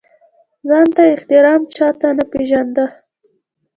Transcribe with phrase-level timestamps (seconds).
[0.67, 2.85] ځان ته احترام چا نه پېژانده.